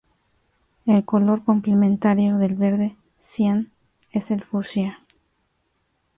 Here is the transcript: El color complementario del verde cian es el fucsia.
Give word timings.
El 0.87 1.05
color 1.05 1.43
complementario 1.43 2.39
del 2.39 2.55
verde 2.55 2.95
cian 3.19 3.69
es 4.11 4.31
el 4.31 4.41
fucsia. 4.41 4.97